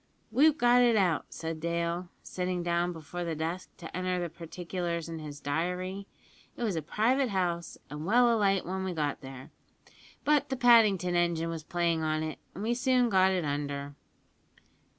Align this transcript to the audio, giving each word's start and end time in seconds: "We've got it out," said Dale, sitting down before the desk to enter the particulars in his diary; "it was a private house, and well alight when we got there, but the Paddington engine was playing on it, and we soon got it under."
"We've 0.31 0.57
got 0.57 0.81
it 0.81 0.95
out," 0.95 1.27
said 1.29 1.59
Dale, 1.59 2.09
sitting 2.23 2.63
down 2.63 2.91
before 2.91 3.23
the 3.23 3.35
desk 3.35 3.69
to 3.77 3.95
enter 3.95 4.19
the 4.19 4.29
particulars 4.31 5.07
in 5.07 5.19
his 5.19 5.39
diary; 5.39 6.07
"it 6.57 6.63
was 6.63 6.75
a 6.75 6.81
private 6.81 7.29
house, 7.29 7.77
and 7.87 8.03
well 8.03 8.35
alight 8.35 8.65
when 8.65 8.83
we 8.83 8.93
got 8.93 9.21
there, 9.21 9.51
but 10.23 10.49
the 10.49 10.57
Paddington 10.57 11.15
engine 11.15 11.49
was 11.51 11.63
playing 11.63 12.01
on 12.01 12.23
it, 12.23 12.39
and 12.55 12.63
we 12.63 12.73
soon 12.73 13.09
got 13.09 13.31
it 13.31 13.45
under." 13.45 13.93